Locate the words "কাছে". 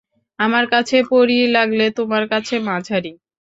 0.73-0.97, 2.31-2.55